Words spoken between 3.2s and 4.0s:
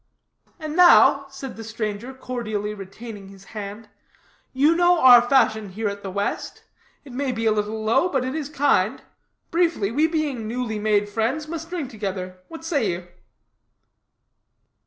his hand,